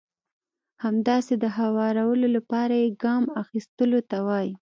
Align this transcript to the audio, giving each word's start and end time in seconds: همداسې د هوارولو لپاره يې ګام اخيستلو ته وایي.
همداسې 0.83 1.33
د 1.43 1.45
هوارولو 1.57 2.27
لپاره 2.35 2.73
يې 2.83 2.89
ګام 3.03 3.23
اخيستلو 3.43 3.99
ته 4.09 4.17
وایي. 4.27 4.51